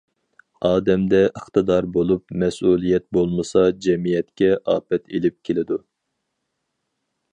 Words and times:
ئادەمدە 0.67 1.19
ئىقتىدار 1.25 1.87
بولۇپ 1.97 2.33
مەسئۇلىيەت 2.43 3.05
بولمىسا، 3.17 3.67
جەمئىيەتكە 3.87 4.49
ئاپەت 4.75 5.07
ئېلىپ 5.19 5.37
كېلىدۇ. 5.51 5.79